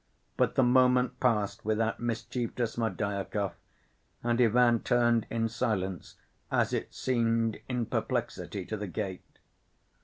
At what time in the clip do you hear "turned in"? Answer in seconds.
4.79-5.47